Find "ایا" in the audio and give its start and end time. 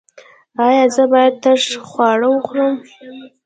0.65-0.83